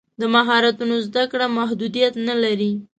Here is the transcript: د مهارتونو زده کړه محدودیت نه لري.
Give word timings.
د 0.19 0.21
مهارتونو 0.35 0.95
زده 1.07 1.23
کړه 1.31 1.45
محدودیت 1.57 2.13
نه 2.27 2.35
لري. 2.43 2.71